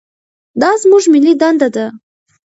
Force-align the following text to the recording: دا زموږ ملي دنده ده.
دا 0.61 0.71
زموږ 0.81 1.03
ملي 1.13 1.33
دنده 1.41 1.67
ده. 1.75 1.85